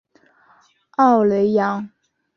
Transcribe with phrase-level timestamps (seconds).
[0.97, 1.87] 奥雷扬。